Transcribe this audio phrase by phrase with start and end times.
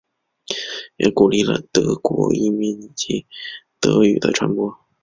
[0.97, 3.27] 也鼓励了德国移民以及
[3.79, 4.75] 德语的传播。